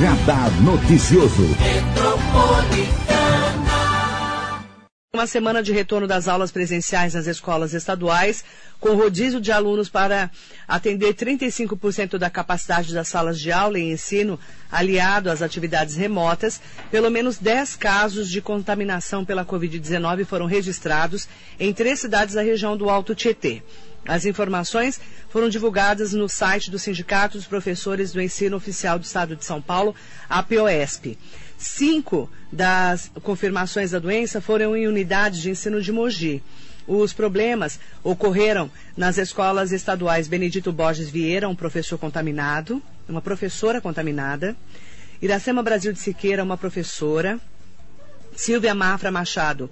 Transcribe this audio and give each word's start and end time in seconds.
Radar 0.00 0.50
Noticioso. 0.60 3.05
Uma 5.16 5.26
semana 5.26 5.62
de 5.62 5.72
retorno 5.72 6.06
das 6.06 6.28
aulas 6.28 6.52
presenciais 6.52 7.14
nas 7.14 7.26
escolas 7.26 7.72
estaduais, 7.72 8.44
com 8.78 8.94
rodízio 8.94 9.40
de 9.40 9.50
alunos 9.50 9.88
para 9.88 10.30
atender 10.68 11.14
35% 11.14 12.18
da 12.18 12.28
capacidade 12.28 12.92
das 12.92 13.08
salas 13.08 13.40
de 13.40 13.50
aula 13.50 13.78
e 13.78 13.90
ensino, 13.90 14.38
aliado 14.70 15.30
às 15.30 15.40
atividades 15.40 15.96
remotas, 15.96 16.60
pelo 16.90 17.10
menos 17.10 17.38
10 17.38 17.76
casos 17.76 18.28
de 18.28 18.42
contaminação 18.42 19.24
pela 19.24 19.42
Covid-19 19.42 20.26
foram 20.26 20.44
registrados 20.44 21.26
em 21.58 21.72
três 21.72 21.98
cidades 21.98 22.34
da 22.34 22.42
região 22.42 22.76
do 22.76 22.90
Alto 22.90 23.14
Tietê. 23.14 23.62
As 24.06 24.26
informações 24.26 25.00
foram 25.30 25.48
divulgadas 25.48 26.12
no 26.12 26.28
site 26.28 26.70
do 26.70 26.78
Sindicato 26.78 27.38
dos 27.38 27.46
Professores 27.46 28.12
do 28.12 28.20
Ensino 28.20 28.58
Oficial 28.58 28.98
do 28.98 29.04
Estado 29.06 29.34
de 29.34 29.46
São 29.46 29.62
Paulo, 29.62 29.94
a. 30.28 30.44
Cinco 31.58 32.30
das 32.52 33.10
confirmações 33.22 33.90
da 33.90 33.98
doença 33.98 34.40
foram 34.40 34.76
em 34.76 34.86
unidades 34.86 35.40
de 35.40 35.50
ensino 35.50 35.80
de 35.80 35.90
Mogi. 35.90 36.42
Os 36.86 37.12
problemas 37.12 37.80
ocorreram 38.04 38.70
nas 38.96 39.18
escolas 39.18 39.72
estaduais. 39.72 40.28
Benedito 40.28 40.72
Borges 40.72 41.10
Vieira, 41.10 41.48
um 41.48 41.56
professor 41.56 41.98
contaminado, 41.98 42.80
uma 43.08 43.22
professora 43.22 43.80
contaminada, 43.80 44.56
Iracema 45.20 45.62
Brasil 45.62 45.92
de 45.92 45.98
Siqueira, 45.98 46.44
uma 46.44 46.56
professora, 46.56 47.40
Silvia 48.36 48.74
Mafra 48.74 49.10
Machado, 49.10 49.70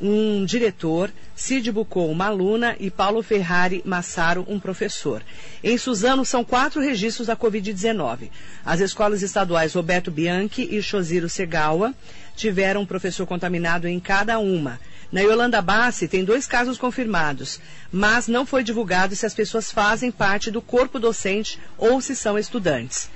um 0.00 0.44
diretor, 0.44 1.10
Cid 1.36 1.70
Bucou, 1.70 2.10
uma 2.10 2.26
aluna 2.26 2.74
e 2.80 2.90
Paulo 2.90 3.22
Ferrari 3.22 3.82
Massaro, 3.84 4.44
um 4.48 4.58
professor. 4.58 5.22
Em 5.62 5.76
Suzano, 5.76 6.24
são 6.24 6.42
quatro 6.42 6.80
registros 6.80 7.26
da 7.26 7.36
Covid-19. 7.36 8.30
As 8.64 8.80
escolas 8.80 9.22
estaduais 9.22 9.74
Roberto 9.74 10.10
Bianchi 10.10 10.68
e 10.70 10.82
Chosiro 10.82 11.28
Segawa 11.28 11.94
tiveram 12.34 12.82
um 12.82 12.86
professor 12.86 13.26
contaminado 13.26 13.86
em 13.86 14.00
cada 14.00 14.38
uma. 14.38 14.80
Na 15.12 15.20
Yolanda 15.22 15.60
Bassi, 15.60 16.06
tem 16.06 16.24
dois 16.24 16.46
casos 16.46 16.78
confirmados, 16.78 17.60
mas 17.90 18.28
não 18.28 18.46
foi 18.46 18.62
divulgado 18.62 19.16
se 19.16 19.26
as 19.26 19.34
pessoas 19.34 19.70
fazem 19.70 20.10
parte 20.10 20.52
do 20.52 20.62
corpo 20.62 21.00
docente 21.00 21.58
ou 21.76 22.00
se 22.00 22.14
são 22.14 22.38
estudantes. 22.38 23.10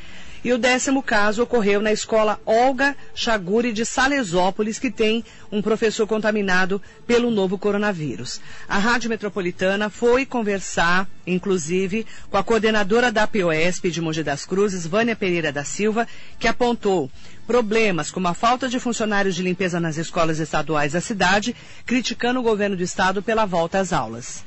E 0.44 0.52
o 0.52 0.58
décimo 0.58 1.02
caso 1.02 1.42
ocorreu 1.42 1.80
na 1.80 1.90
escola 1.90 2.38
Olga 2.44 2.94
Chaguri 3.14 3.72
de 3.72 3.86
Salesópolis, 3.86 4.78
que 4.78 4.90
tem 4.90 5.24
um 5.50 5.62
professor 5.62 6.06
contaminado 6.06 6.82
pelo 7.06 7.30
novo 7.30 7.56
coronavírus. 7.56 8.42
A 8.68 8.76
Rádio 8.76 9.08
Metropolitana 9.08 9.88
foi 9.88 10.26
conversar, 10.26 11.08
inclusive, 11.26 12.06
com 12.30 12.36
a 12.36 12.44
coordenadora 12.44 13.10
da 13.10 13.26
POSP 13.26 13.90
de 13.90 14.02
Mogi 14.02 14.22
das 14.22 14.44
Cruzes, 14.44 14.86
Vânia 14.86 15.16
Pereira 15.16 15.50
da 15.50 15.64
Silva, 15.64 16.06
que 16.38 16.46
apontou 16.46 17.10
problemas 17.46 18.10
como 18.10 18.28
a 18.28 18.34
falta 18.34 18.68
de 18.68 18.78
funcionários 18.78 19.34
de 19.34 19.42
limpeza 19.42 19.80
nas 19.80 19.96
escolas 19.96 20.38
estaduais 20.40 20.92
da 20.92 21.00
cidade, 21.00 21.56
criticando 21.86 22.40
o 22.40 22.42
governo 22.42 22.76
do 22.76 22.82
estado 22.82 23.22
pela 23.22 23.46
volta 23.46 23.78
às 23.78 23.94
aulas. 23.94 24.44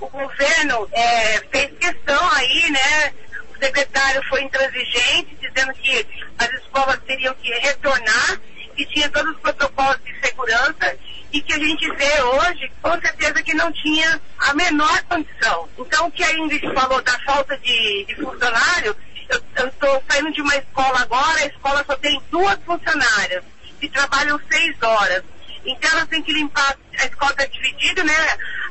O 0.00 0.08
governo 0.08 0.88
é, 0.92 1.40
fez 1.50 1.70
questão 1.78 2.20
aí, 2.32 2.70
né, 2.70 3.12
o 3.56 3.64
secretário 3.64 4.22
foi 4.28 4.42
intransigente, 4.42 5.36
dizendo 5.40 5.72
que 5.74 6.06
as 6.38 6.50
escolas 6.54 6.98
teriam 7.06 7.34
que 7.34 7.50
retornar, 7.50 8.40
que 8.76 8.84
tinha 8.86 9.08
todos 9.08 9.34
os 9.34 9.40
protocolos 9.40 9.98
de 10.04 10.20
segurança 10.20 10.96
e 11.32 11.40
que 11.40 11.52
a 11.54 11.58
gente 11.58 11.90
vê 11.92 12.22
hoje, 12.22 12.70
com 12.82 13.00
certeza 13.00 13.42
que 13.42 13.54
não 13.54 13.72
tinha 13.72 14.20
a 14.38 14.54
menor 14.54 15.02
condição. 15.04 15.68
Então, 15.78 16.06
o 16.06 16.12
que 16.12 16.22
a 16.22 16.34
Ingrid 16.34 16.72
falou 16.74 17.00
da 17.02 17.18
falta 17.20 17.56
de, 17.58 18.04
de 18.04 18.14
funcionário, 18.16 18.94
eu 19.56 19.68
estou 19.68 20.04
saindo 20.08 20.32
de 20.32 20.40
uma 20.40 20.56
escola 20.56 21.00
agora, 21.00 21.40
a 21.40 21.46
escola 21.46 21.84
só 21.84 21.96
tem 21.96 22.20
duas 22.30 22.58
funcionárias 22.64 23.42
que 23.80 23.88
trabalham 23.88 24.40
seis 24.50 24.76
horas. 24.80 25.24
Então 25.64 25.90
elas 25.90 26.06
têm 26.06 26.22
que 26.22 26.32
limpar, 26.32 26.76
a 26.96 27.06
escola 27.06 27.32
está 27.32 27.44
dividida, 27.46 28.04
né? 28.04 28.12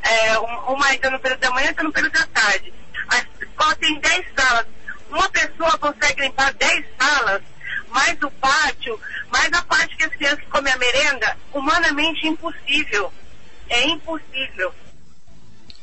É, 0.02 0.38
uma 0.40 0.94
está 0.94 1.10
no 1.10 1.20
período 1.20 1.42
da 1.42 1.52
manhã, 1.52 1.68
outra 1.68 1.84
no 1.84 1.92
período 1.92 2.14
da 2.14 2.26
tarde. 2.28 2.74
A 3.10 3.18
escola 3.44 3.76
tem 3.76 4.00
dez 4.00 4.26
salas 4.34 4.66
uma 5.10 5.30
pessoa 5.30 5.78
consegue 5.78 6.22
limpar 6.22 6.54
10 6.54 6.86
salas, 7.00 7.42
mais 7.90 8.18
o 8.22 8.32
pátio, 8.32 9.00
mais 9.32 9.52
a 9.54 9.62
parte 9.64 9.96
que 9.96 10.04
as 10.04 10.12
crianças 10.12 10.46
comem 10.50 10.74
a 10.74 10.78
merenda, 10.78 11.38
humanamente 11.54 12.28
impossível. 12.28 13.12
É 13.70 13.88
impossível. 13.88 14.74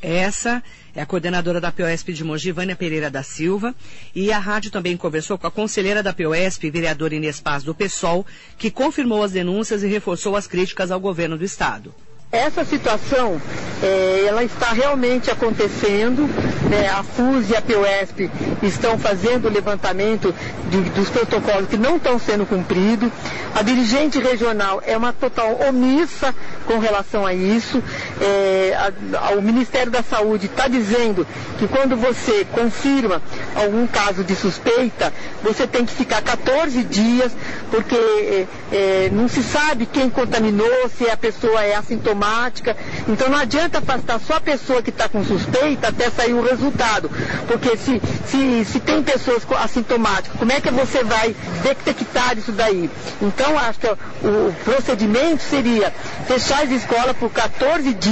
Essa 0.00 0.62
é 0.94 1.00
a 1.00 1.06
coordenadora 1.06 1.60
da 1.60 1.72
POSP 1.72 2.12
de 2.12 2.24
Mogi, 2.24 2.52
Vânia 2.52 2.76
Pereira 2.76 3.10
da 3.10 3.22
Silva. 3.22 3.74
E 4.14 4.32
a 4.32 4.38
rádio 4.38 4.70
também 4.70 4.96
conversou 4.96 5.38
com 5.38 5.46
a 5.46 5.50
conselheira 5.50 6.02
da 6.02 6.12
POSP, 6.12 6.70
vereadora 6.70 7.14
Inês 7.14 7.40
Paz 7.40 7.62
do 7.62 7.74
PSOL, 7.74 8.26
que 8.58 8.70
confirmou 8.70 9.22
as 9.22 9.32
denúncias 9.32 9.82
e 9.82 9.86
reforçou 9.86 10.36
as 10.36 10.46
críticas 10.46 10.90
ao 10.90 11.00
governo 11.00 11.38
do 11.38 11.44
Estado. 11.44 11.94
Essa 12.32 12.64
situação, 12.64 13.38
é, 13.82 14.24
ela 14.26 14.42
está 14.42 14.72
realmente 14.72 15.30
acontecendo. 15.30 16.22
Né? 16.70 16.88
A 16.88 17.02
FUS 17.02 17.50
e 17.50 17.54
a 17.54 17.60
POSP 17.60 18.30
estão 18.62 18.98
fazendo 18.98 19.48
o 19.48 19.50
levantamento 19.50 20.34
de, 20.70 20.80
dos 20.92 21.10
protocolos 21.10 21.68
que 21.68 21.76
não 21.76 21.96
estão 21.96 22.18
sendo 22.18 22.46
cumpridos. 22.46 23.10
A 23.54 23.60
dirigente 23.60 24.18
regional 24.18 24.82
é 24.86 24.96
uma 24.96 25.12
total 25.12 25.60
omissa 25.68 26.34
com 26.64 26.78
relação 26.78 27.26
a 27.26 27.34
isso. 27.34 27.82
É, 28.22 28.76
a, 28.76 29.26
a, 29.26 29.30
o 29.32 29.42
Ministério 29.42 29.90
da 29.90 30.00
Saúde 30.00 30.46
está 30.46 30.68
dizendo 30.68 31.26
que 31.58 31.66
quando 31.66 31.96
você 31.96 32.46
confirma 32.52 33.20
algum 33.56 33.84
caso 33.84 34.22
de 34.22 34.36
suspeita, 34.36 35.12
você 35.42 35.66
tem 35.66 35.84
que 35.84 35.92
ficar 35.92 36.22
14 36.22 36.84
dias, 36.84 37.32
porque 37.68 37.96
é, 37.96 38.46
é, 38.70 39.10
não 39.10 39.26
se 39.26 39.42
sabe 39.42 39.86
quem 39.86 40.08
contaminou, 40.08 40.88
se 40.96 41.10
a 41.10 41.16
pessoa 41.16 41.62
é 41.64 41.74
assintomática. 41.74 42.76
Então 43.08 43.28
não 43.28 43.38
adianta 43.38 43.78
afastar 43.78 44.20
só 44.20 44.36
a 44.36 44.40
pessoa 44.40 44.82
que 44.82 44.90
está 44.90 45.08
com 45.08 45.24
suspeita 45.24 45.88
até 45.88 46.08
sair 46.08 46.32
o 46.32 46.42
resultado. 46.42 47.10
Porque 47.48 47.76
se, 47.76 48.00
se, 48.26 48.64
se 48.64 48.78
tem 48.78 49.02
pessoas 49.02 49.42
assintomáticas, 49.60 50.38
como 50.38 50.52
é 50.52 50.60
que 50.60 50.70
você 50.70 51.02
vai 51.02 51.34
detectar 51.64 52.38
isso 52.38 52.52
daí? 52.52 52.88
Então 53.20 53.58
acho 53.58 53.80
que 53.80 53.88
o 53.88 54.54
procedimento 54.64 55.42
seria 55.42 55.92
fechar 56.28 56.62
as 56.62 56.70
escolas 56.70 57.16
por 57.16 57.30
14 57.30 57.92
dias 57.94 58.11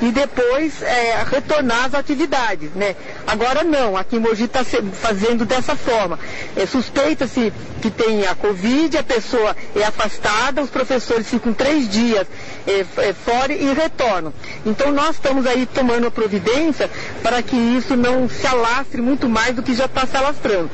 e 0.00 0.10
depois 0.10 0.82
é, 0.82 1.24
retornar 1.30 1.86
às 1.86 1.94
atividades. 1.94 2.70
Né? 2.74 2.94
Agora 3.26 3.64
não, 3.64 3.96
aqui 3.96 4.16
em 4.16 4.20
Mogi 4.20 4.44
está 4.44 4.64
fazendo 4.64 5.44
dessa 5.44 5.76
forma. 5.76 6.18
É, 6.56 6.66
Suspeita-se 6.66 7.52
que 7.80 7.90
tem 7.90 8.26
a 8.26 8.34
Covid, 8.34 8.96
a 8.96 9.02
pessoa 9.02 9.56
é 9.76 9.84
afastada, 9.84 10.62
os 10.62 10.70
professores 10.70 11.28
ficam 11.28 11.52
três 11.52 11.88
dias 11.88 12.26
é, 12.66 12.80
é, 13.08 13.12
fora 13.12 13.52
e 13.52 13.72
retornam. 13.74 14.32
Então 14.64 14.90
nós 14.90 15.16
estamos 15.16 15.46
aí 15.46 15.66
tomando 15.66 16.06
a 16.06 16.10
providência 16.10 16.90
para 17.22 17.42
que 17.42 17.56
isso 17.56 17.96
não 17.96 18.28
se 18.28 18.46
alastre 18.46 19.00
muito 19.00 19.28
mais 19.28 19.54
do 19.54 19.62
que 19.62 19.74
já 19.74 19.84
está 19.84 20.06
se 20.06 20.16
alastrando. 20.16 20.70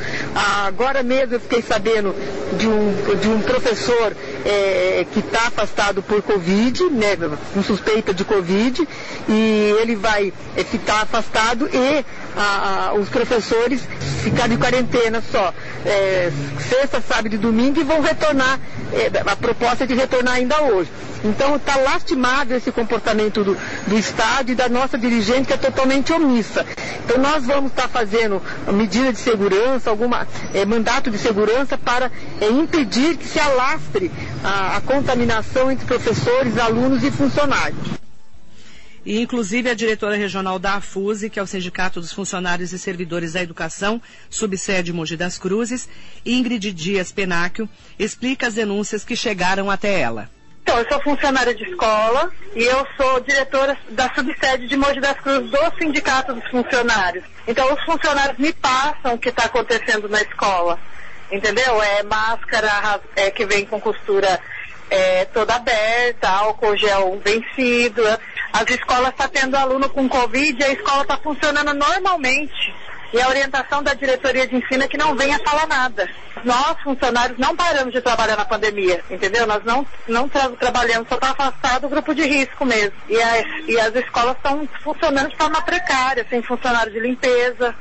agora 0.66 1.02
mesmo 1.02 1.34
eu 1.34 1.40
fiquei 1.40 1.62
sabendo 1.62 2.14
de 2.56 2.66
um, 2.66 3.16
de 3.16 3.28
um 3.28 3.40
professor 3.40 4.14
é, 4.44 5.06
que 5.12 5.20
está 5.20 5.48
afastado 5.48 6.02
por 6.02 6.22
Covid, 6.22 6.84
né, 6.90 7.16
com 7.52 7.62
suspeita 7.62 8.12
de 8.14 8.24
Covid, 8.24 8.86
e 9.28 9.74
ele 9.80 9.96
vai 9.96 10.32
é, 10.56 10.64
ficar 10.64 11.02
afastado 11.02 11.68
e 11.72 12.04
a, 12.36 12.88
a, 12.88 12.94
os 12.94 13.08
professores 13.08 13.82
ficarem 14.22 14.56
de 14.56 14.62
quarentena 14.62 15.22
só. 15.30 15.52
É, 15.84 16.30
sexta, 16.68 17.00
sábado 17.00 17.34
e 17.34 17.38
domingo 17.38 17.80
e 17.80 17.84
vão 17.84 18.00
retornar, 18.00 18.58
é, 18.92 19.10
a 19.30 19.36
proposta 19.36 19.84
é 19.84 19.86
de 19.86 19.94
retornar 19.94 20.34
ainda 20.34 20.62
hoje. 20.62 20.90
Então 21.24 21.56
está 21.56 21.76
lastimado 21.76 22.54
esse 22.54 22.72
comportamento 22.72 23.44
do, 23.44 23.56
do 23.86 23.98
Estado 23.98 24.52
e 24.52 24.54
da 24.54 24.68
nossa 24.68 24.96
dirigente 24.96 25.48
que 25.48 25.52
é 25.52 25.56
totalmente 25.56 26.12
omissa. 26.12 26.64
Então 27.04 27.18
nós 27.18 27.44
vamos 27.44 27.70
estar 27.70 27.82
tá 27.82 27.88
fazendo 27.88 28.40
medida 28.72 29.12
de 29.12 29.18
segurança, 29.18 29.90
alguma 29.90 30.26
é, 30.54 30.64
mandato 30.64 31.10
de 31.10 31.18
segurança 31.18 31.76
para 31.76 32.10
é, 32.40 32.48
impedir 32.48 33.16
que 33.16 33.26
se 33.26 33.38
alastre 33.38 34.10
a, 34.42 34.76
a 34.76 34.80
contaminação 34.80 35.70
entre 35.70 35.86
professores, 35.86 36.58
alunos 36.58 37.02
e 37.04 37.10
funcionários. 37.10 38.00
E, 39.04 39.20
inclusive, 39.20 39.70
a 39.70 39.74
diretora 39.74 40.14
regional 40.14 40.58
da 40.58 40.74
AFUSE, 40.74 41.30
que 41.30 41.38
é 41.38 41.42
o 41.42 41.46
Sindicato 41.46 42.00
dos 42.00 42.12
Funcionários 42.12 42.72
e 42.72 42.78
Servidores 42.78 43.32
da 43.32 43.42
Educação, 43.42 44.00
subsede 44.28 44.92
Mogi 44.92 45.16
das 45.16 45.38
Cruzes, 45.38 45.88
Ingrid 46.24 46.70
Dias 46.72 47.10
Penáquio, 47.10 47.68
explica 47.98 48.46
as 48.46 48.54
denúncias 48.54 49.02
que 49.02 49.16
chegaram 49.16 49.70
até 49.70 50.00
ela. 50.00 50.28
Então, 50.62 50.78
eu 50.78 50.86
sou 50.88 51.02
funcionária 51.02 51.54
de 51.54 51.64
escola 51.64 52.30
e 52.54 52.62
eu 52.62 52.86
sou 52.96 53.20
diretora 53.20 53.76
da 53.90 54.12
subsede 54.14 54.68
de 54.68 54.76
Mogi 54.76 55.00
das 55.00 55.18
Cruzes 55.18 55.50
do 55.50 55.58
Sindicato 55.78 56.34
dos 56.34 56.46
Funcionários. 56.50 57.24
Então, 57.48 57.72
os 57.72 57.82
funcionários 57.84 58.38
me 58.38 58.52
passam 58.52 59.14
o 59.14 59.18
que 59.18 59.30
está 59.30 59.46
acontecendo 59.46 60.08
na 60.08 60.20
escola. 60.20 60.78
Entendeu? 61.30 61.82
É 61.82 62.02
máscara 62.02 63.00
é, 63.14 63.30
que 63.30 63.46
vem 63.46 63.64
com 63.64 63.80
costura 63.80 64.40
é, 64.90 65.24
toda 65.26 65.54
aberta, 65.54 66.28
álcool 66.28 66.76
gel 66.76 67.20
vencido. 67.24 68.02
As 68.52 68.68
escolas 68.68 69.10
estão 69.10 69.28
tá 69.28 69.28
tendo 69.28 69.54
aluno 69.56 69.88
com 69.88 70.08
Covid 70.08 70.60
e 70.60 70.64
a 70.64 70.72
escola 70.72 71.02
está 71.02 71.16
funcionando 71.16 71.72
normalmente. 71.72 72.74
E 73.12 73.20
a 73.20 73.28
orientação 73.28 73.82
da 73.82 73.92
diretoria 73.92 74.46
de 74.46 74.56
ensino 74.56 74.84
é 74.84 74.88
que 74.88 74.96
não 74.96 75.16
venha 75.16 75.38
falar 75.40 75.66
nada. 75.66 76.08
Nós, 76.44 76.80
funcionários, 76.82 77.38
não 77.38 77.56
paramos 77.56 77.92
de 77.92 78.00
trabalhar 78.00 78.36
na 78.36 78.44
pandemia, 78.44 79.02
entendeu? 79.10 79.46
Nós 79.48 79.64
não, 79.64 79.84
não 80.06 80.28
tra 80.28 80.48
trabalhamos 80.50 81.08
só 81.08 81.16
para 81.16 81.30
afastar 81.30 81.80
do 81.80 81.88
grupo 81.88 82.14
de 82.14 82.22
risco 82.22 82.64
mesmo. 82.64 82.92
E 83.08 83.20
as, 83.20 83.44
e 83.66 83.80
as 83.80 83.94
escolas 83.96 84.36
estão 84.36 84.68
funcionando 84.82 85.28
de 85.28 85.36
forma 85.36 85.60
precária, 85.62 86.24
sem 86.30 86.40
funcionário 86.42 86.92
de 86.92 87.00
limpeza. 87.00 87.74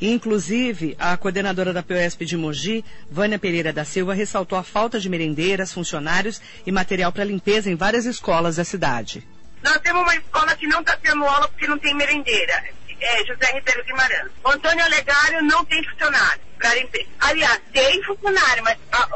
Inclusive, 0.00 0.94
a 0.98 1.16
coordenadora 1.16 1.72
da 1.72 1.82
POSP 1.82 2.24
de 2.24 2.36
Mogi, 2.36 2.84
Vânia 3.10 3.38
Pereira 3.38 3.72
da 3.72 3.84
Silva, 3.84 4.14
ressaltou 4.14 4.58
a 4.58 4.62
falta 4.62 5.00
de 5.00 5.08
merendeiras, 5.08 5.72
funcionários 5.72 6.40
e 6.66 6.72
material 6.72 7.12
para 7.12 7.24
limpeza 7.24 7.70
em 7.70 7.76
várias 7.76 8.04
escolas 8.04 8.56
da 8.56 8.64
cidade. 8.64 9.26
Nós 9.62 9.78
temos 9.78 10.02
uma 10.02 10.14
escola 10.14 10.54
que 10.54 10.66
não 10.66 10.80
está 10.80 10.96
tendo 10.96 11.24
aula 11.24 11.48
porque 11.48 11.66
não 11.66 11.78
tem 11.78 11.94
merendeira 11.94 12.62
é, 13.00 13.24
José 13.24 13.52
Ribeiro 13.52 13.84
Guimarães. 13.84 14.30
O 14.44 14.50
Antônio 14.50 14.84
Olegário 14.84 15.42
não 15.42 15.64
tem 15.64 15.82
funcionário 15.84 16.40
para 16.58 16.74
limpeza. 16.74 17.08
Aliás, 17.20 17.60
tem 17.72 18.02
funcionário, 18.02 18.64
mas 18.64 18.78
a, 18.92 19.08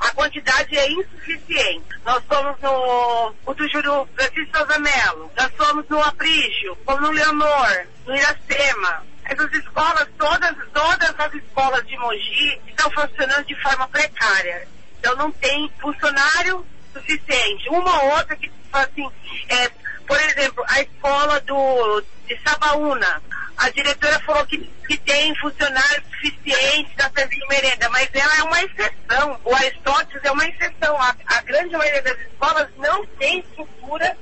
a, 0.00 0.10
quantidade 0.10 0.76
é 0.76 0.90
insuficiente. 0.90 1.86
Nós 2.04 2.22
somos 2.30 2.60
no 2.60 3.34
o 3.46 3.54
do 3.54 3.68
Juru 3.68 4.08
Francisco 4.14 4.56
Souza 4.56 4.78
Melo, 4.78 5.30
nós 5.36 5.50
somos 5.56 5.88
no 5.88 6.02
Aprígio, 6.02 6.76
como 6.84 7.00
no 7.00 7.10
Leonor, 7.10 7.86
no 8.06 8.16
Iracema. 8.16 9.04
Essas 9.28 9.52
escolas, 9.52 10.08
todas, 10.18 10.56
todas 10.72 11.14
as 11.18 11.34
escolas 11.34 11.86
de 11.86 11.96
Mogi 11.98 12.60
estão 12.66 12.90
funcionando 12.90 13.44
de 13.44 13.54
forma 13.62 13.86
precária. 13.88 14.66
Então 14.98 15.14
não 15.16 15.30
tem 15.30 15.70
funcionário 15.80 16.66
suficiente. 16.92 17.68
Uma 17.68 18.02
ou 18.02 18.10
outra 18.16 18.34
que, 18.36 18.50
assim, 18.72 19.08
é, 19.50 19.70
por 20.06 20.18
exemplo, 20.18 20.64
a 20.66 20.80
escola 20.80 21.40
do, 21.40 22.02
de 22.26 22.40
Sabaúna, 22.42 23.22
a 23.58 23.68
diretora 23.70 24.18
falou 24.20 24.46
que, 24.46 24.58
que 24.86 24.96
tem 24.98 25.34
funcionários 25.36 26.04
suficientes 26.06 26.94
para 26.94 27.10
servir 27.10 27.44
merenda, 27.50 27.88
mas 27.90 28.08
ela 28.14 28.36
é 28.38 28.42
uma 28.44 28.62
exceção. 28.62 29.40
O 29.44 29.54
Aristóteles 29.54 30.24
é 30.24 30.30
uma 30.30 30.46
exceção. 30.46 30.96
A, 31.00 31.14
a 31.26 31.42
grande 31.42 31.76
maioria 31.76 32.02
das 32.02 32.18
escolas 32.20 32.68
não 32.78 33.04
tem 33.18 33.40
estrutura 33.40 34.16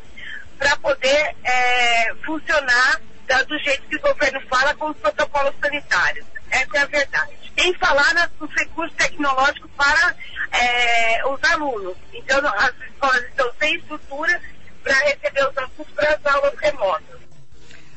para 0.58 0.76
poder 0.78 1.36
é, 1.44 2.14
funcionar 2.24 3.00
da, 3.26 3.42
do 3.42 3.58
jeito 3.58 3.82
que 3.88 3.96
o 3.96 4.00
governo 4.00 4.40
fala 4.48 4.74
com 4.74 4.90
os 4.90 4.96
protocolos 4.96 5.54
sanitários. 5.60 6.26
Essa 6.50 6.78
é 6.78 6.80
a 6.80 6.86
verdade. 6.86 7.32
Sem 7.58 7.74
falar 7.74 8.30
nos 8.40 8.50
recursos 8.54 8.96
tecnológicos 8.96 9.70
para 9.76 10.14
é, 10.52 11.26
os 11.26 11.42
alunos. 11.50 11.96
Então, 12.12 12.38
as 12.46 12.72
escolas 12.90 13.24
estão 13.24 13.50
sem 13.58 13.76
estrutura 13.76 14.40
para 14.82 14.94
receber 15.00 15.48
os 15.48 15.58
alunos 15.58 15.86
para 15.94 16.14
as 16.14 16.26
aulas 16.26 16.54
remotas. 16.60 17.16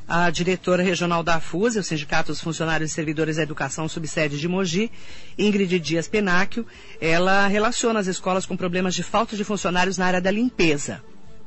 A 0.07 0.31
diretora 0.31 0.81
regional 0.81 1.21
da 1.21 1.39
FUSE, 1.39 1.77
o 1.77 1.83
Sindicato 1.83 2.31
dos 2.31 2.41
Funcionários 2.41 2.89
e 2.89 2.93
Servidores 2.95 3.35
da 3.35 3.43
Educação, 3.43 3.87
subsede 3.87 4.39
de 4.39 4.47
Mogi, 4.47 4.91
Ingrid 5.37 5.79
Dias 5.79 6.07
Penáquio, 6.07 6.65
ela 6.99 7.45
relaciona 7.45 7.99
as 7.99 8.07
escolas 8.07 8.43
com 8.43 8.57
problemas 8.57 8.95
de 8.95 9.03
falta 9.03 9.35
de 9.35 9.43
funcionários 9.43 9.99
na 9.99 10.07
área 10.07 10.19
da 10.19 10.31
limpeza. 10.31 11.03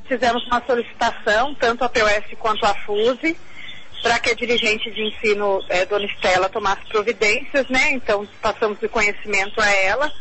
Fizemos 0.06 0.46
uma 0.46 0.64
solicitação, 0.64 1.56
tanto 1.56 1.82
a 1.82 1.88
POS 1.88 2.38
quanto 2.38 2.64
a 2.64 2.72
FUSE, 2.86 3.36
para 4.02 4.18
que 4.18 4.30
a 4.30 4.34
dirigente 4.34 4.90
de 4.90 5.02
ensino, 5.02 5.64
é, 5.68 5.86
Dona 5.86 6.04
Estela, 6.04 6.48
tomasse 6.48 6.84
providências, 6.88 7.68
né? 7.68 7.92
Então, 7.92 8.26
passamos 8.42 8.78
de 8.80 8.88
conhecimento 8.88 9.60
a 9.60 9.70
ela 9.70 10.12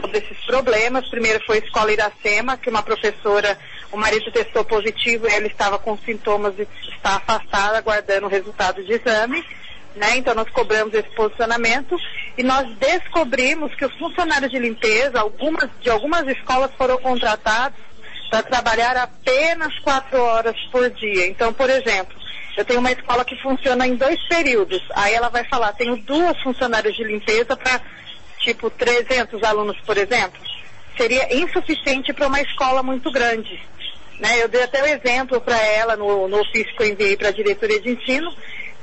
sobre 0.00 0.18
esses 0.18 0.38
problemas. 0.46 1.08
Primeiro 1.08 1.44
foi 1.44 1.58
a 1.58 1.64
Escola 1.64 1.92
Iracema, 1.92 2.56
que 2.56 2.70
uma 2.70 2.82
professora, 2.82 3.58
o 3.92 3.96
marido 3.96 4.32
testou 4.32 4.64
positivo 4.64 5.28
e 5.28 5.32
ela 5.32 5.46
estava 5.46 5.78
com 5.78 5.98
sintomas 5.98 6.54
e 6.58 6.66
está 6.94 7.16
afastada, 7.16 7.78
aguardando 7.78 8.26
o 8.26 8.30
resultado 8.30 8.82
de 8.82 8.92
exame. 8.92 9.44
Né? 9.94 10.16
Então 10.16 10.34
nós 10.34 10.48
cobramos 10.50 10.92
esse 10.92 11.08
posicionamento 11.10 11.96
e 12.36 12.42
nós 12.42 12.68
descobrimos 12.76 13.74
que 13.74 13.84
os 13.84 13.94
funcionários 13.98 14.50
de 14.50 14.58
limpeza, 14.58 15.20
algumas, 15.20 15.70
de 15.80 15.88
algumas 15.88 16.26
escolas 16.28 16.70
foram 16.76 16.98
contratados 16.98 17.78
para 18.30 18.42
trabalhar 18.42 18.96
apenas 18.96 19.78
quatro 19.78 20.20
horas 20.20 20.56
por 20.70 20.90
dia. 20.90 21.26
Então, 21.28 21.52
por 21.52 21.70
exemplo, 21.70 22.14
eu 22.56 22.64
tenho 22.64 22.80
uma 22.80 22.92
escola 22.92 23.24
que 23.24 23.36
funciona 23.42 23.86
em 23.86 23.96
dois 23.96 24.20
períodos. 24.28 24.82
Aí 24.94 25.14
ela 25.14 25.28
vai 25.28 25.44
falar, 25.44 25.72
tenho 25.72 25.96
duas 25.96 26.40
funcionárias 26.42 26.94
de 26.96 27.04
limpeza 27.04 27.56
para 27.56 27.80
tipo 28.40 28.70
300 28.70 29.42
alunos, 29.42 29.76
por 29.80 29.98
exemplo, 29.98 30.40
seria 30.96 31.36
insuficiente 31.36 32.12
para 32.12 32.26
uma 32.26 32.40
escola 32.40 32.82
muito 32.82 33.10
grande. 33.10 33.60
Né? 34.18 34.42
Eu 34.42 34.48
dei 34.48 34.62
até 34.62 34.80
o 34.80 34.84
um 34.84 34.88
exemplo 34.88 35.40
para 35.40 35.60
ela 35.62 35.96
no, 35.96 36.28
no 36.28 36.40
ofício 36.40 36.74
que 36.74 36.82
eu 36.82 36.88
enviei 36.88 37.16
para 37.16 37.28
a 37.28 37.32
diretoria 37.32 37.80
de 37.80 37.90
ensino, 37.90 38.32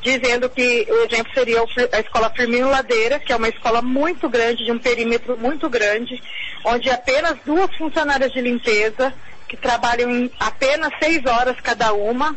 dizendo 0.01 0.49
que 0.49 0.85
o 0.89 1.05
exemplo 1.05 1.33
seria 1.33 1.63
a 1.91 1.99
escola 1.99 2.29
Firmino 2.35 2.69
Ladeira, 2.69 3.19
que 3.19 3.31
é 3.31 3.35
uma 3.35 3.47
escola 3.47 3.81
muito 3.81 4.29
grande, 4.29 4.65
de 4.65 4.71
um 4.71 4.77
perímetro 4.77 5.37
muito 5.37 5.69
grande, 5.69 6.21
onde 6.65 6.89
apenas 6.89 7.37
duas 7.45 7.73
funcionárias 7.77 8.31
de 8.31 8.41
limpeza, 8.41 9.13
que 9.47 9.57
trabalham 9.57 10.29
apenas 10.39 10.91
seis 11.01 11.25
horas 11.25 11.55
cada 11.61 11.93
uma, 11.93 12.35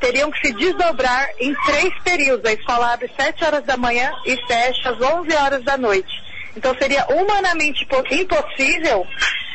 teriam 0.00 0.30
que 0.30 0.46
se 0.46 0.52
desdobrar 0.54 1.28
em 1.38 1.54
três 1.66 1.92
períodos. 2.02 2.44
A 2.44 2.52
escola 2.52 2.92
abre 2.92 3.10
sete 3.18 3.44
horas 3.44 3.64
da 3.64 3.76
manhã 3.76 4.12
e 4.24 4.36
fecha 4.46 4.90
às 4.90 5.00
onze 5.00 5.34
horas 5.34 5.62
da 5.64 5.76
noite. 5.76 6.22
Então 6.56 6.74
seria 6.78 7.06
humanamente 7.08 7.84
impossível 7.84 9.06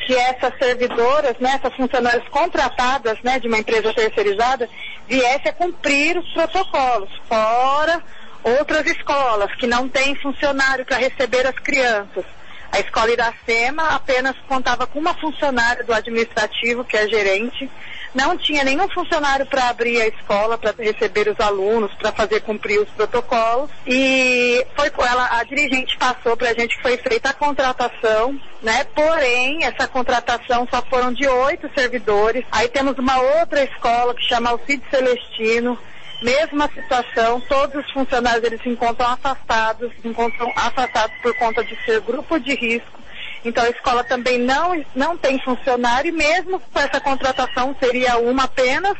que 0.06 0.16
essas 0.16 0.54
servidoras, 0.58 1.36
né, 1.40 1.60
essas 1.62 1.76
funcionárias 1.76 2.28
contratadas 2.30 3.18
né, 3.24 3.40
de 3.40 3.48
uma 3.48 3.58
empresa 3.58 3.94
terceirizada, 3.94 4.70
viessem 5.08 5.50
a 5.50 5.54
cumprir 5.54 6.18
os 6.18 6.34
protocolos, 6.34 7.10
fora 7.28 8.02
outras 8.44 8.86
escolas 8.86 9.54
que 9.56 9.66
não 9.66 9.88
têm 9.88 10.16
funcionário 10.16 10.86
para 10.86 10.98
receber 10.98 11.48
as 11.48 11.56
crianças. 11.56 12.26
A 12.72 12.80
escola 12.80 13.12
Iracema 13.12 13.90
apenas 13.90 14.36
contava 14.48 14.86
com 14.88 15.00
uma 15.00 15.14
funcionária 15.14 15.84
do 15.84 15.94
administrativo, 15.94 16.84
que 16.84 16.98
é 16.98 17.08
gerente, 17.08 17.70
não 18.14 18.38
tinha 18.38 18.64
nenhum 18.64 18.88
funcionário 18.90 19.46
para 19.46 19.70
abrir 19.70 20.02
a 20.02 20.08
escola, 20.08 20.58
para 20.58 20.74
receber 20.78 21.28
os 21.28 21.40
alunos, 21.40 21.94
para 21.96 22.12
fazer 22.12 22.42
cumprir 22.42 22.80
os 22.80 22.90
protocolos. 22.90 23.70
E 23.88 24.66
foi 24.76 24.92
ela, 25.08 25.40
a 25.40 25.44
dirigente 25.44 25.98
passou 25.98 26.38
para 26.38 26.50
a 26.50 26.54
gente 26.54 26.76
que 26.76 26.82
foi 26.82 26.98
feita 26.98 27.30
a 27.30 27.34
contratação, 27.34 28.40
né? 28.62 28.84
Porém, 28.96 29.66
essa 29.66 29.88
contratação 29.88 30.68
só 30.70 30.82
foram 30.84 31.12
de 31.12 31.28
oito 31.28 31.70
servidores. 31.76 32.46
Aí 32.52 32.70
temos 32.70 32.98
uma 32.98 33.20
outra 33.20 33.64
escola 33.64 34.14
que 34.14 34.24
chama 34.24 34.52
Alcide 34.52 34.84
Celestino, 34.90 35.78
mesma 36.22 36.70
situação, 36.74 37.42
todos 37.42 37.84
os 37.84 37.92
funcionários 37.92 38.44
eles 38.44 38.62
se 38.62 38.70
encontram 38.70 39.10
afastados, 39.10 39.92
se 40.02 40.08
encontram 40.08 40.52
afastados 40.56 41.16
por 41.22 41.36
conta 41.36 41.64
de 41.64 41.76
ser 41.84 42.00
grupo 42.02 42.40
de 42.40 42.56
risco. 42.56 43.03
Então 43.44 43.64
a 43.64 43.70
escola 43.70 44.04
também 44.04 44.40
não, 44.40 44.84
não 44.96 45.18
tem 45.18 45.40
funcionário 45.40 46.10
e 46.10 46.12
mesmo 46.12 46.60
com 46.60 46.80
essa 46.80 47.00
contratação 47.00 47.76
seria 47.80 48.18
uma 48.18 48.44
apenas, 48.44 48.96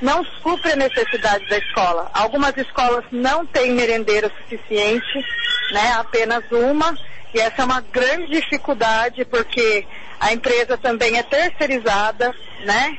não 0.00 0.24
supre 0.42 0.72
a 0.72 0.76
necessidade 0.76 1.46
da 1.48 1.58
escola. 1.58 2.10
Algumas 2.12 2.56
escolas 2.56 3.04
não 3.10 3.46
têm 3.46 3.72
merendeira 3.72 4.30
suficiente, 4.42 5.24
né, 5.72 5.92
apenas 5.98 6.42
uma, 6.50 6.96
e 7.34 7.40
essa 7.40 7.62
é 7.62 7.64
uma 7.64 7.80
grande 7.80 8.32
dificuldade 8.32 9.24
porque 9.24 9.86
a 10.18 10.32
empresa 10.32 10.76
também 10.76 11.16
é 11.18 11.22
terceirizada, 11.22 12.34
né? 12.64 12.96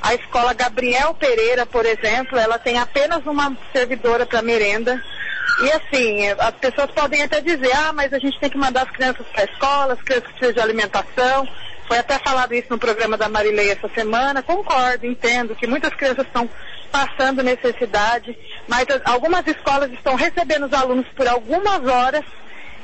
A 0.00 0.14
escola 0.14 0.52
Gabriel 0.52 1.14
Pereira, 1.14 1.64
por 1.64 1.86
exemplo, 1.86 2.36
ela 2.38 2.58
tem 2.58 2.78
apenas 2.78 3.24
uma 3.24 3.56
servidora 3.72 4.26
para 4.26 4.42
merenda 4.42 5.00
e 5.60 5.70
assim, 5.70 6.28
as 6.28 6.54
pessoas 6.56 6.90
podem 6.90 7.22
até 7.22 7.40
dizer, 7.40 7.72
ah, 7.76 7.92
mas 7.92 8.12
a 8.12 8.18
gente 8.18 8.38
tem 8.40 8.50
que 8.50 8.58
mandar 8.58 8.82
as 8.82 8.90
crianças 8.90 9.26
para 9.28 9.42
a 9.42 9.44
escola, 9.44 9.92
as 9.94 10.02
crianças 10.02 10.30
precisam 10.30 10.54
de 10.54 10.60
alimentação. 10.60 11.48
Foi 11.86 11.98
até 11.98 12.18
falado 12.18 12.54
isso 12.54 12.68
no 12.70 12.78
programa 12.78 13.16
da 13.16 13.28
Marilei 13.28 13.70
essa 13.70 13.88
semana. 13.94 14.42
Concordo, 14.42 15.06
entendo 15.06 15.54
que 15.54 15.66
muitas 15.66 15.94
crianças 15.94 16.26
estão 16.26 16.48
passando 16.90 17.42
necessidade, 17.42 18.36
mas 18.68 18.86
algumas 19.04 19.46
escolas 19.46 19.90
estão 19.92 20.14
recebendo 20.14 20.66
os 20.66 20.72
alunos 20.72 21.06
por 21.16 21.26
algumas 21.26 21.86
horas 21.86 22.24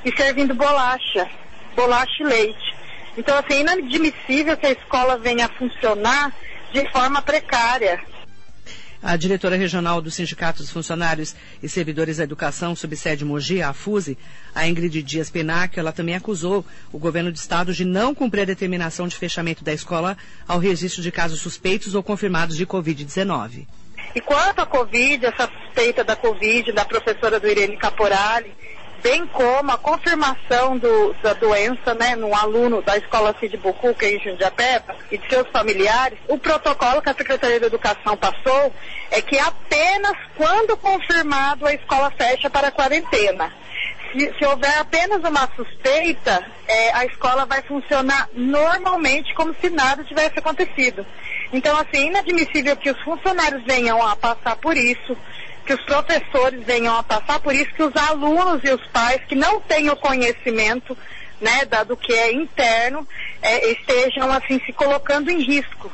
e 0.04 0.16
servindo 0.16 0.54
bolacha, 0.54 1.28
bolacha 1.74 2.22
e 2.22 2.24
leite. 2.24 2.76
Então, 3.16 3.36
assim, 3.36 3.54
é 3.54 3.60
inadmissível 3.60 4.56
que 4.56 4.66
a 4.66 4.72
escola 4.72 5.18
venha 5.18 5.46
a 5.46 5.48
funcionar 5.48 6.32
de 6.72 6.88
forma 6.90 7.20
precária. 7.20 8.00
A 9.02 9.16
diretora 9.16 9.56
regional 9.56 10.02
do 10.02 10.10
Sindicato 10.10 10.60
dos 10.60 10.72
Funcionários 10.72 11.34
e 11.62 11.68
Servidores 11.68 12.16
da 12.16 12.24
Educação, 12.24 12.74
subsede 12.74 13.24
Mogi, 13.24 13.62
a 13.62 13.72
FUSE, 13.72 14.18
a 14.52 14.66
Ingrid 14.66 15.02
Dias 15.02 15.30
Penacchio, 15.30 15.78
ela 15.78 15.92
também 15.92 16.16
acusou 16.16 16.66
o 16.92 16.98
governo 16.98 17.30
do 17.30 17.36
estado 17.36 17.72
de 17.72 17.84
não 17.84 18.12
cumprir 18.12 18.42
a 18.42 18.46
determinação 18.46 19.06
de 19.06 19.16
fechamento 19.16 19.62
da 19.62 19.72
escola 19.72 20.18
ao 20.48 20.58
registro 20.58 21.00
de 21.00 21.12
casos 21.12 21.40
suspeitos 21.40 21.94
ou 21.94 22.02
confirmados 22.02 22.56
de 22.56 22.66
Covid-19. 22.66 23.66
E 24.14 24.20
quanto 24.20 24.60
à 24.60 24.66
Covid, 24.66 25.26
essa 25.26 25.48
suspeita 25.48 26.02
da 26.02 26.16
Covid 26.16 26.72
da 26.72 26.84
professora 26.84 27.38
do 27.38 27.46
Irene 27.46 27.76
Caporali, 27.76 28.52
bem 29.02 29.26
como 29.26 29.70
a 29.70 29.78
confirmação 29.78 30.76
do, 30.76 31.14
da 31.22 31.32
doença, 31.34 31.94
né, 31.94 32.16
no 32.16 32.34
aluno 32.34 32.82
da 32.82 32.96
escola 32.96 33.34
Cid 33.38 33.56
Bucuca 33.56 34.06
em 34.06 34.18
Jundiapeba 34.20 34.96
e 35.10 35.18
de 35.18 35.28
seus 35.28 35.48
familiares, 35.48 36.18
o 36.28 36.38
protocolo 36.38 37.02
que 37.02 37.10
a 37.10 37.14
Secretaria 37.14 37.60
da 37.60 37.66
Educação 37.66 38.16
passou 38.16 38.72
é 39.10 39.20
que 39.22 39.38
apenas 39.38 40.16
quando 40.36 40.76
confirmado 40.76 41.66
a 41.66 41.74
escola 41.74 42.10
fecha 42.10 42.50
para 42.50 42.70
quarentena. 42.70 43.52
Se, 44.12 44.34
se, 44.38 44.44
houver 44.46 44.78
apenas 44.78 45.22
uma 45.22 45.48
suspeita, 45.54 46.42
é, 46.66 46.92
a 46.94 47.04
escola 47.04 47.44
vai 47.44 47.60
funcionar 47.62 48.28
normalmente 48.32 49.34
como 49.34 49.54
se 49.60 49.68
nada 49.68 50.02
tivesse 50.02 50.38
acontecido. 50.38 51.04
Então, 51.52 51.76
assim, 51.76 52.04
é 52.04 52.06
inadmissível 52.06 52.74
que 52.76 52.90
os 52.90 53.00
funcionários 53.02 53.62
venham 53.64 54.02
a 54.02 54.16
passar 54.16 54.56
por 54.56 54.76
isso, 54.76 55.16
que 55.68 55.75
os 55.75 55.82
professores 55.82 56.64
venham 56.64 56.96
a 56.96 57.02
passar 57.02 57.38
por 57.40 57.54
isso, 57.54 57.70
que 57.75 57.82
os 57.82 57.94
alunos 57.94 58.64
e 58.64 58.70
os 58.70 58.82
pais 58.87 59.20
que 59.28 59.34
não 59.34 59.60
têm 59.60 59.90
o 59.90 59.96
conhecimento 59.96 60.96
né, 61.38 61.62
do 61.87 61.94
que 61.94 62.10
é 62.10 62.32
interno 62.32 63.06
é, 63.42 63.72
estejam 63.72 64.32
assim 64.32 64.58
se 64.64 64.72
colocando 64.72 65.30
em 65.30 65.42
risco. 65.42 65.92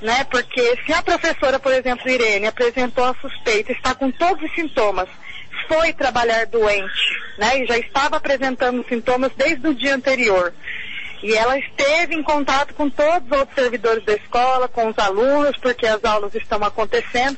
Né, 0.00 0.22
porque 0.30 0.78
se 0.86 0.92
a 0.92 1.02
professora, 1.02 1.58
por 1.58 1.72
exemplo, 1.72 2.08
Irene, 2.08 2.46
apresentou 2.46 3.04
a 3.04 3.16
suspeita, 3.20 3.72
está 3.72 3.92
com 3.92 4.12
todos 4.12 4.40
os 4.40 4.54
sintomas, 4.54 5.08
foi 5.66 5.92
trabalhar 5.92 6.46
doente, 6.46 7.20
né, 7.36 7.58
e 7.58 7.66
já 7.66 7.76
estava 7.76 8.18
apresentando 8.18 8.86
sintomas 8.88 9.32
desde 9.36 9.66
o 9.66 9.74
dia 9.74 9.96
anterior. 9.96 10.54
E 11.20 11.34
ela 11.34 11.58
esteve 11.58 12.14
em 12.14 12.22
contato 12.22 12.72
com 12.74 12.88
todos 12.88 13.28
os 13.28 13.36
outros 13.36 13.56
servidores 13.56 14.04
da 14.04 14.12
escola, 14.12 14.68
com 14.68 14.86
os 14.86 14.96
alunos, 14.96 15.56
porque 15.56 15.84
as 15.84 16.04
aulas 16.04 16.32
estão 16.36 16.62
acontecendo. 16.62 17.36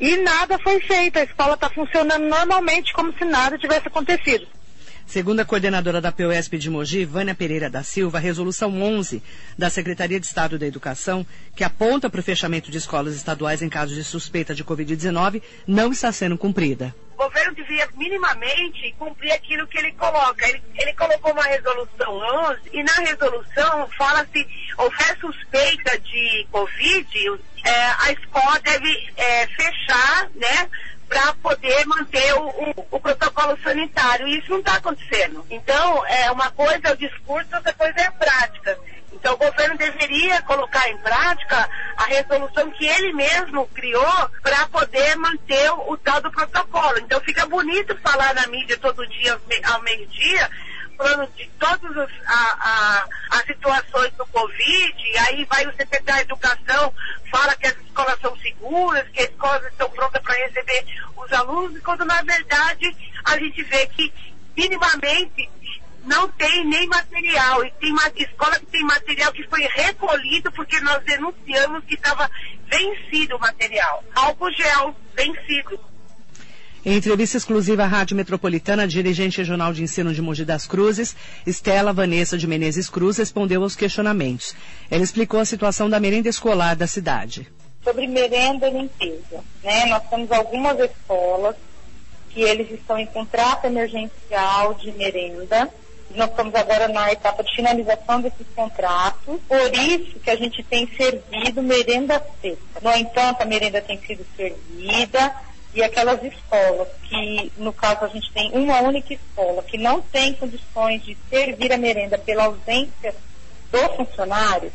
E 0.00 0.16
nada 0.18 0.58
foi 0.58 0.80
feito. 0.80 1.18
A 1.18 1.24
escola 1.24 1.54
está 1.54 1.70
funcionando 1.70 2.26
normalmente 2.26 2.92
como 2.92 3.12
se 3.16 3.24
nada 3.24 3.58
tivesse 3.58 3.88
acontecido. 3.88 4.46
Segundo 5.06 5.38
a 5.38 5.44
coordenadora 5.44 6.00
da 6.00 6.10
POSP 6.10 6.58
de 6.58 6.68
Mogi, 6.68 7.04
Vânia 7.04 7.34
Pereira 7.34 7.70
da 7.70 7.84
Silva, 7.84 8.18
a 8.18 8.20
resolução 8.20 8.82
11 8.82 9.22
da 9.56 9.70
Secretaria 9.70 10.18
de 10.18 10.26
Estado 10.26 10.58
da 10.58 10.66
Educação, 10.66 11.24
que 11.54 11.62
aponta 11.62 12.10
para 12.10 12.18
o 12.18 12.24
fechamento 12.24 12.72
de 12.72 12.78
escolas 12.78 13.14
estaduais 13.14 13.62
em 13.62 13.68
caso 13.68 13.94
de 13.94 14.02
suspeita 14.02 14.52
de 14.52 14.64
Covid-19, 14.64 15.40
não 15.64 15.92
está 15.92 16.10
sendo 16.10 16.36
cumprida. 16.36 16.92
O 17.16 17.24
governo 17.24 17.54
devia 17.54 17.88
minimamente 17.94 18.94
cumprir 18.98 19.32
aquilo 19.32 19.66
que 19.66 19.78
ele 19.78 19.90
coloca. 19.92 20.46
Ele, 20.46 20.62
ele 20.74 20.92
colocou 20.92 21.32
uma 21.32 21.44
resolução 21.44 22.14
11 22.14 22.60
e 22.74 22.82
na 22.82 22.92
resolução 22.92 23.88
fala-se, 23.96 24.46
houver 24.76 25.18
suspeita 25.18 25.98
de 25.98 26.46
Covid, 26.52 27.40
é, 27.64 27.84
a 28.00 28.12
escola 28.12 28.60
deve 28.60 29.12
é, 29.16 29.46
fechar, 29.46 30.28
né? 30.34 30.68
para 31.08 31.32
poder 31.34 31.86
manter 31.86 32.34
o, 32.34 32.48
o, 32.48 32.86
o, 32.90 33.00
protocolo 33.00 33.56
sanitário. 33.62 34.26
E 34.26 34.38
isso 34.38 34.50
não 34.50 34.58
está 34.58 34.74
acontecendo. 34.74 35.46
Então, 35.48 36.04
é 36.06 36.30
uma 36.30 36.50
coisa 36.50 36.80
é 36.88 36.92
o 36.92 36.96
discurso, 36.96 37.48
outra 37.54 37.72
coisa 37.72 37.94
é 37.98 38.06
a 38.06 38.12
prática. 38.12 38.78
Então, 39.26 39.34
o 39.34 39.50
governo 39.50 39.76
deveria 39.76 40.40
colocar 40.42 40.88
em 40.88 40.96
prática 40.98 41.68
a 41.96 42.04
resolução 42.04 42.70
que 42.70 42.86
ele 42.86 43.12
mesmo 43.12 43.66
criou 43.74 44.30
para 44.40 44.68
poder 44.68 45.16
manter 45.16 45.68
o, 45.72 45.90
o, 45.90 45.96
tal 45.96 46.20
do 46.20 46.30
protocolo. 46.30 46.96
Então, 47.00 47.20
fica 47.22 47.44
bonito 47.44 47.98
falar 47.98 48.32
na 48.36 48.46
mídia 48.46 48.78
todo 48.78 49.04
dia, 49.08 49.36
ao 49.64 49.82
meio-dia, 49.82 50.48
falando 50.96 51.28
de 51.34 51.44
todas 51.58 51.96
as, 51.96 52.10
a, 52.24 53.04
a, 53.32 53.42
situações 53.44 54.12
do 54.12 54.24
Covid, 54.26 54.94
e 54.96 55.18
aí 55.18 55.44
vai 55.46 55.66
o 55.66 55.74
secretário 55.74 56.24
de 56.24 56.32
Educação, 56.32 56.94
fala 57.28 57.56
que 57.56 57.66
as 57.66 57.76
escolas 57.78 58.20
são 58.20 58.36
seguras, 58.36 59.08
que 59.08 59.22
as 59.22 59.30
escolas 59.30 59.64
estão 59.64 59.90
prontas 59.90 60.22
para 60.22 60.34
receber 60.36 60.86
os 61.16 61.32
alunos, 61.32 61.82
quando 61.82 62.04
na 62.04 62.22
verdade 62.22 62.96
a 63.24 63.36
gente 63.40 63.60
vê 63.64 63.88
que 63.88 64.14
minimamente 64.56 65.50
não 66.06 66.28
tem 66.28 66.64
nem 66.64 66.86
material. 66.86 67.64
E 67.64 67.70
tem 67.72 67.92
uma 67.92 68.10
escola 68.16 68.58
que 68.58 68.66
tem 68.66 68.82
material 68.82 69.32
que 69.32 69.46
foi 69.48 69.62
recolhido 69.62 70.50
porque 70.52 70.80
nós 70.80 71.02
denunciamos 71.04 71.84
que 71.84 71.94
estava 71.94 72.30
vencido 72.70 73.36
o 73.36 73.40
material. 73.40 74.02
Álcool 74.14 74.52
gel 74.52 74.96
vencido. 75.14 75.78
Em 76.84 76.94
entrevista 76.94 77.36
exclusiva 77.36 77.82
à 77.82 77.86
Rádio 77.86 78.16
Metropolitana, 78.16 78.84
a 78.84 78.86
dirigente 78.86 79.38
regional 79.38 79.72
de 79.72 79.82
ensino 79.82 80.14
de 80.14 80.22
Mogi 80.22 80.44
das 80.44 80.68
Cruzes, 80.68 81.16
Estela 81.44 81.92
Vanessa 81.92 82.38
de 82.38 82.46
Menezes 82.46 82.88
Cruz, 82.88 83.16
respondeu 83.16 83.64
aos 83.64 83.74
questionamentos. 83.74 84.54
Ela 84.88 85.02
explicou 85.02 85.40
a 85.40 85.44
situação 85.44 85.90
da 85.90 85.98
merenda 85.98 86.28
escolar 86.28 86.76
da 86.76 86.86
cidade. 86.86 87.48
Sobre 87.82 88.06
merenda 88.06 88.68
e 88.68 88.72
limpeza, 88.72 89.42
né? 89.64 89.86
Nós 89.86 90.08
temos 90.08 90.30
algumas 90.30 90.78
escolas 90.78 91.56
que 92.30 92.42
eles 92.42 92.70
estão 92.70 92.96
em 92.96 93.06
contrato 93.06 93.64
emergencial 93.64 94.74
de 94.74 94.92
merenda. 94.92 95.68
Nós 96.14 96.30
estamos 96.30 96.54
agora 96.54 96.88
na 96.88 97.12
etapa 97.12 97.42
de 97.42 97.54
finalização 97.54 98.20
desses 98.20 98.46
contratos, 98.54 99.40
por 99.48 99.74
isso 99.74 100.18
que 100.20 100.30
a 100.30 100.36
gente 100.36 100.62
tem 100.62 100.86
servido 100.96 101.62
merenda 101.62 102.24
seca. 102.40 102.80
No 102.80 102.92
entanto, 102.94 103.42
a 103.42 103.44
merenda 103.44 103.82
tem 103.82 103.98
sido 104.00 104.24
servida, 104.36 105.34
e 105.74 105.82
aquelas 105.82 106.22
escolas 106.22 106.88
que, 107.02 107.52
no 107.58 107.70
caso, 107.70 108.06
a 108.06 108.08
gente 108.08 108.32
tem 108.32 108.50
uma 108.52 108.80
única 108.80 109.12
escola 109.12 109.62
que 109.62 109.76
não 109.76 110.00
tem 110.00 110.32
condições 110.32 111.04
de 111.04 111.16
servir 111.28 111.70
a 111.70 111.76
merenda 111.76 112.16
pela 112.16 112.44
ausência 112.44 113.14
do 113.70 113.78
funcionário, 113.96 114.72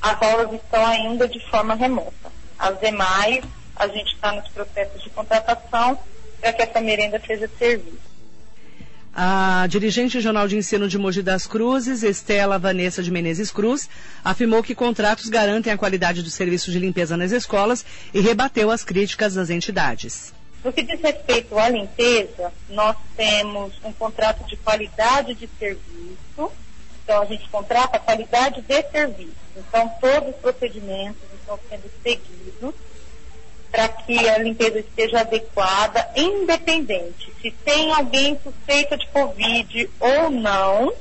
as 0.00 0.22
aulas 0.22 0.52
estão 0.52 0.86
ainda 0.86 1.26
de 1.26 1.40
forma 1.50 1.74
remota. 1.74 2.30
As 2.56 2.78
demais, 2.78 3.44
a 3.74 3.88
gente 3.88 4.14
está 4.14 4.30
nos 4.30 4.48
processos 4.48 5.02
de 5.02 5.10
contratação 5.10 5.98
para 6.40 6.52
que 6.52 6.62
essa 6.62 6.80
merenda 6.80 7.20
seja 7.26 7.50
servida. 7.58 8.07
A 9.14 9.66
dirigente 9.68 10.14
regional 10.14 10.46
de 10.46 10.56
ensino 10.56 10.88
de 10.88 10.96
Mogi 10.98 11.22
das 11.22 11.46
Cruzes, 11.46 12.02
Estela 12.02 12.58
Vanessa 12.58 13.02
de 13.02 13.10
Menezes 13.10 13.50
Cruz, 13.50 13.88
afirmou 14.24 14.62
que 14.62 14.74
contratos 14.74 15.28
garantem 15.28 15.72
a 15.72 15.78
qualidade 15.78 16.22
do 16.22 16.30
serviço 16.30 16.70
de 16.70 16.78
limpeza 16.78 17.16
nas 17.16 17.32
escolas 17.32 17.84
e 18.14 18.20
rebateu 18.20 18.70
as 18.70 18.84
críticas 18.84 19.34
das 19.34 19.50
entidades. 19.50 20.32
No 20.64 20.72
que 20.72 20.82
diz 20.82 21.00
respeito 21.00 21.58
à 21.58 21.68
limpeza, 21.68 22.52
nós 22.68 22.96
temos 23.16 23.72
um 23.84 23.92
contrato 23.92 24.44
de 24.46 24.56
qualidade 24.56 25.34
de 25.34 25.48
serviço, 25.58 26.52
então 27.02 27.22
a 27.22 27.24
gente 27.24 27.48
contrata 27.48 27.96
a 27.96 28.00
qualidade 28.00 28.60
de 28.62 28.82
serviço. 28.90 29.32
Então 29.56 29.90
todos 30.00 30.30
os 30.30 30.36
procedimentos 30.36 31.22
estão 31.40 31.58
sendo 31.68 31.90
seguidos 32.02 32.74
para 33.70 33.88
que 33.88 34.28
a 34.28 34.38
limpeza 34.38 34.78
esteja 34.78 35.20
adequada, 35.20 36.08
independente 36.16 37.28
se 37.40 37.50
tem 37.50 37.92
alguém 37.92 38.38
suspeito 38.42 38.96
de 38.96 39.06
Covid 39.08 39.90
ou 40.00 40.30
não, 40.30 40.92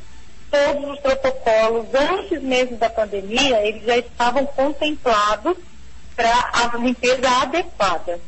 todos 0.50 0.92
os 0.92 1.00
protocolos, 1.00 1.88
antes 1.94 2.42
mesmo 2.42 2.78
da 2.78 2.90
pandemia, 2.90 3.66
eles 3.66 3.84
já 3.84 3.98
estavam 3.98 4.46
contemplados 4.46 5.58
para 6.16 6.52
a 6.54 6.78
limpeza 6.78 7.30
adequada. 7.42 8.20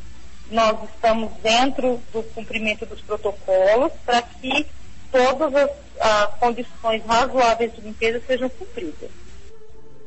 Nós 0.50 0.76
estamos 0.92 1.32
dentro 1.42 2.00
do 2.12 2.22
cumprimento 2.22 2.84
dos 2.84 3.00
protocolos 3.00 3.92
para 4.04 4.22
que 4.22 4.66
todas 5.10 5.54
as, 5.54 5.70
as 6.00 6.34
condições 6.38 7.02
razoáveis 7.06 7.72
de 7.74 7.80
limpeza 7.80 8.20
sejam 8.26 8.48
cumpridas. 8.48 9.10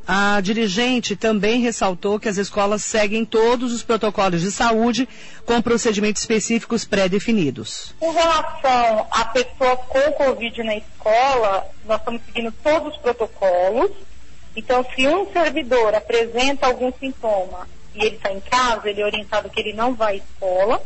A 0.06 0.42
dirigente 0.42 1.16
também 1.16 1.62
ressaltou 1.62 2.20
que 2.20 2.28
as 2.28 2.36
escolas 2.36 2.84
seguem 2.84 3.24
todos 3.24 3.72
os 3.72 3.84
protocolos 3.84 4.42
de 4.42 4.52
saúde 4.52 5.08
com 5.46 5.62
procedimentos 5.62 6.22
específicos 6.22 6.84
pré-definidos. 6.84 7.96
Com 8.00 8.12
relação 8.12 9.08
a 9.10 9.26
pessoas 9.26 9.80
com 9.88 10.12
Covid 10.12 10.62
na 10.64 10.76
escola, 10.76 11.66
nós 11.86 12.00
estamos 12.00 12.22
seguindo 12.26 12.52
todos 12.62 12.94
os 12.94 13.00
protocolos. 13.00 13.92
Então, 14.56 14.86
se 14.94 15.08
um 15.08 15.32
servidor 15.32 15.96
apresenta 15.96 16.68
algum 16.68 16.92
sintoma 17.00 17.68
e 17.96 18.06
ele 18.06 18.16
está 18.18 18.32
em 18.32 18.42
casa, 18.42 18.90
ele 18.90 19.02
é 19.02 19.06
orientado 19.06 19.50
que 19.50 19.60
ele 19.62 19.72
não 19.72 19.96
vai 19.96 20.16
à 20.16 20.18
escola. 20.18 20.82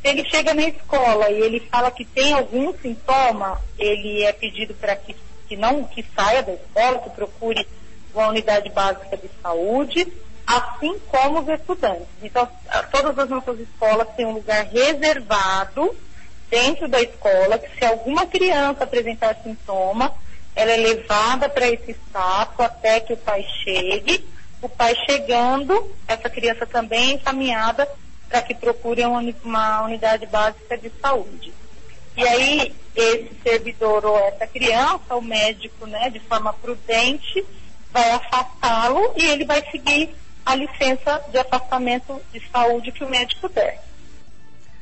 Se 0.00 0.08
ele 0.08 0.24
chega 0.30 0.54
na 0.54 0.62
escola 0.62 1.30
e 1.30 1.38
ele 1.38 1.60
fala 1.70 1.90
que 1.90 2.04
tem 2.04 2.32
algum 2.32 2.72
sintoma, 2.78 3.60
ele 3.78 4.22
é 4.22 4.32
pedido 4.32 4.72
para 4.72 4.96
que, 4.96 5.14
que 5.46 5.54
não 5.56 5.84
que 5.84 6.02
saia 6.16 6.42
da 6.42 6.54
escola, 6.54 7.00
que 7.00 7.10
procure 7.10 7.66
uma 8.14 8.28
unidade 8.28 8.70
básica 8.70 9.16
de 9.16 9.30
saúde, 9.42 10.12
assim 10.46 10.98
como 11.08 11.40
os 11.40 11.48
estudantes. 11.48 12.06
Então, 12.22 12.48
todas 12.90 13.18
as 13.18 13.28
nossas 13.28 13.60
escolas 13.60 14.08
têm 14.16 14.26
um 14.26 14.32
lugar 14.32 14.64
reservado 14.64 15.94
dentro 16.50 16.88
da 16.88 17.00
escola, 17.00 17.58
que 17.58 17.78
se 17.78 17.84
alguma 17.84 18.26
criança 18.26 18.84
apresentar 18.84 19.36
sintoma, 19.42 20.14
ela 20.54 20.72
é 20.72 20.76
levada 20.76 21.48
para 21.48 21.68
esse 21.68 21.92
espaço 21.92 22.62
até 22.62 23.00
que 23.00 23.12
o 23.12 23.16
pai 23.16 23.44
chegue. 23.62 24.26
O 24.60 24.68
pai 24.68 24.94
chegando, 25.08 25.94
essa 26.08 26.28
criança 26.28 26.66
também 26.66 27.10
é 27.10 27.12
encaminhada 27.12 27.88
para 28.28 28.42
que 28.42 28.54
procure 28.54 29.04
uma, 29.04 29.82
unidade 29.84 30.26
básica 30.26 30.76
de 30.76 30.90
saúde. 31.00 31.52
E 32.16 32.26
aí, 32.26 32.74
esse 32.96 33.30
servidor 33.44 34.04
ou 34.04 34.18
essa 34.18 34.46
criança, 34.46 35.14
o 35.14 35.22
médico, 35.22 35.86
né, 35.86 36.10
de 36.10 36.18
forma 36.20 36.52
prudente, 36.52 37.46
vai 37.92 38.10
afastá-lo 38.10 39.12
e 39.16 39.24
ele 39.24 39.44
vai 39.44 39.62
seguir 39.70 40.10
a 40.44 40.54
licença 40.54 41.22
de 41.30 41.38
afastamento 41.38 42.20
de 42.32 42.42
saúde 42.50 42.92
que 42.92 43.04
o 43.04 43.08
médico 43.08 43.48
der. 43.48 43.82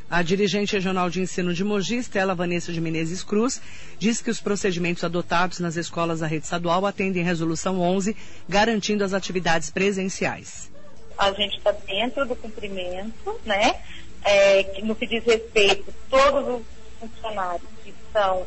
A 0.08 0.22
dirigente 0.22 0.74
regional 0.74 1.10
de 1.10 1.20
ensino 1.20 1.52
de 1.52 1.64
Mogi, 1.64 1.96
Estela 1.96 2.36
Vanessa 2.36 2.72
de 2.72 2.80
Menezes 2.80 3.24
Cruz, 3.24 3.60
diz 3.98 4.22
que 4.22 4.30
os 4.30 4.40
procedimentos 4.40 5.02
adotados 5.02 5.58
nas 5.58 5.74
escolas 5.74 6.20
da 6.20 6.28
rede 6.28 6.44
estadual 6.44 6.86
atendem 6.86 7.24
Resolução 7.24 7.80
11, 7.80 8.16
garantindo 8.48 9.02
as 9.02 9.12
atividades 9.12 9.68
presenciais. 9.70 10.70
A 11.18 11.32
gente 11.32 11.56
está 11.56 11.72
dentro 11.72 12.24
do 12.24 12.36
cumprimento, 12.36 13.40
né? 13.44 13.80
É, 14.24 14.80
no 14.82 14.94
que 14.94 15.06
diz 15.08 15.24
respeito, 15.24 15.92
todos 16.08 16.60
os 16.60 16.62
funcionários 17.00 17.68
que 17.82 17.90
estão 17.90 18.46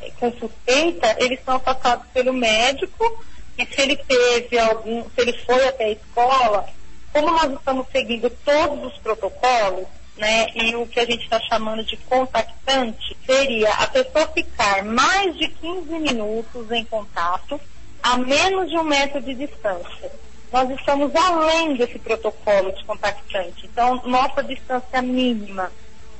é, 0.00 0.10
com 0.12 0.32
suspeita, 0.32 1.16
eles 1.18 1.40
são 1.44 1.56
afastados 1.56 2.06
pelo 2.14 2.32
médico 2.32 3.22
e 3.58 3.66
se 3.66 3.80
ele 3.80 3.96
teve 3.96 4.58
algum, 4.58 5.02
se 5.02 5.20
ele 5.20 5.32
foi 5.32 5.66
até 5.66 5.84
a 5.84 5.92
escola, 5.92 6.66
como 7.12 7.30
nós 7.30 7.52
estamos 7.52 7.86
seguindo 7.90 8.28
todos 8.44 8.92
os 8.92 8.98
protocolos, 8.98 9.86
né, 10.16 10.46
e 10.54 10.74
o 10.74 10.86
que 10.86 10.98
a 10.98 11.04
gente 11.04 11.24
está 11.24 11.40
chamando 11.40 11.84
de 11.84 11.96
contactante 11.98 13.16
seria 13.26 13.70
a 13.70 13.86
pessoa 13.86 14.26
ficar 14.28 14.82
mais 14.82 15.36
de 15.36 15.48
15 15.48 15.90
minutos 15.98 16.70
em 16.72 16.84
contato 16.84 17.60
a 18.02 18.16
menos 18.16 18.70
de 18.70 18.78
um 18.78 18.82
metro 18.82 19.20
de 19.20 19.34
distância. 19.34 20.10
Nós 20.52 20.70
estamos 20.70 21.14
além 21.14 21.74
desse 21.74 21.98
protocolo 21.98 22.72
de 22.72 22.84
contactante. 22.84 23.66
Então, 23.66 24.00
nossa 24.06 24.42
distância 24.42 25.02
mínima 25.02 25.70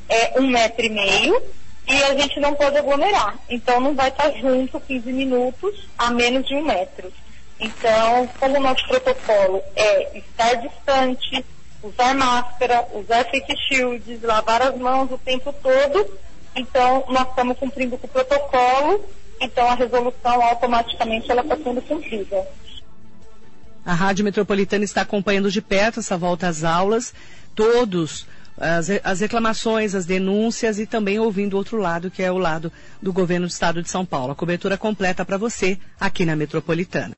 é 0.08 0.38
um 0.40 0.46
metro 0.46 0.84
e 0.84 0.90
meio 0.90 1.42
e 1.86 2.02
a 2.02 2.14
gente 2.16 2.40
não 2.40 2.54
pode 2.54 2.76
aglomerar. 2.76 3.38
Então, 3.48 3.80
não 3.80 3.94
vai 3.94 4.08
estar 4.08 4.30
junto 4.32 4.80
15 4.80 5.12
minutos 5.12 5.88
a 5.96 6.10
menos 6.10 6.46
de 6.46 6.54
um 6.54 6.62
metro. 6.62 7.12
Então, 7.58 8.28
como 8.38 8.58
o 8.58 8.60
nosso 8.60 8.86
protocolo 8.86 9.62
é 9.74 10.18
estar 10.18 10.54
distante, 10.56 11.44
usar 11.82 12.14
máscara, 12.14 12.86
usar 12.94 13.24
face 13.24 13.56
shields, 13.68 14.22
lavar 14.22 14.62
as 14.62 14.76
mãos 14.76 15.10
o 15.10 15.18
tempo 15.18 15.52
todo. 15.62 16.06
Então, 16.54 17.04
nós 17.08 17.28
estamos 17.28 17.58
cumprindo 17.58 17.96
com 17.98 18.06
o 18.06 18.10
protocolo, 18.10 19.04
então 19.40 19.68
a 19.68 19.74
resolução 19.74 20.42
automaticamente 20.42 21.30
ela 21.30 21.42
está 21.42 21.56
sendo 21.56 21.82
cumprida. 21.82 22.46
A 23.84 23.94
Rádio 23.94 24.24
Metropolitana 24.24 24.84
está 24.84 25.02
acompanhando 25.02 25.50
de 25.50 25.62
perto 25.62 26.00
essa 26.00 26.16
volta 26.16 26.48
às 26.48 26.64
aulas, 26.64 27.14
todos 27.54 28.26
as, 28.58 28.88
as 29.04 29.20
reclamações, 29.20 29.94
as 29.94 30.06
denúncias 30.06 30.78
e 30.78 30.86
também 30.86 31.18
ouvindo 31.18 31.54
o 31.54 31.56
outro 31.56 31.76
lado, 31.76 32.10
que 32.10 32.22
é 32.22 32.32
o 32.32 32.38
lado 32.38 32.72
do 33.00 33.12
governo 33.12 33.46
do 33.46 33.50
estado 33.50 33.82
de 33.82 33.90
São 33.90 34.04
Paulo. 34.04 34.32
A 34.32 34.36
cobertura 34.36 34.76
completa 34.76 35.24
para 35.24 35.36
você 35.36 35.78
aqui 36.00 36.24
na 36.24 36.34
Metropolitana. 36.34 37.16